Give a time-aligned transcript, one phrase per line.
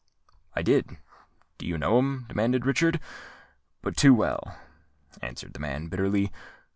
[0.55, 0.97] "I did.
[1.59, 2.99] Do you know him?" demanded Richard.
[3.83, 4.57] "But too well,"
[5.21, 6.31] answered the man bitterly.